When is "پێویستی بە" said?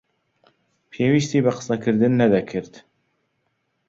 0.91-1.51